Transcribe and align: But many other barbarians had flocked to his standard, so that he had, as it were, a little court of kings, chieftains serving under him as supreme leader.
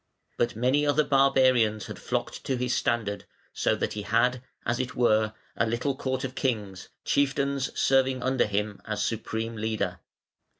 But 0.35 0.55
many 0.55 0.83
other 0.83 1.03
barbarians 1.03 1.85
had 1.85 1.99
flocked 1.99 2.43
to 2.45 2.55
his 2.57 2.73
standard, 2.73 3.25
so 3.53 3.75
that 3.75 3.93
he 3.93 4.01
had, 4.01 4.41
as 4.65 4.79
it 4.79 4.95
were, 4.95 5.33
a 5.55 5.67
little 5.67 5.95
court 5.95 6.23
of 6.23 6.33
kings, 6.33 6.89
chieftains 7.05 7.69
serving 7.79 8.23
under 8.23 8.47
him 8.47 8.81
as 8.85 9.05
supreme 9.05 9.55
leader. 9.57 9.99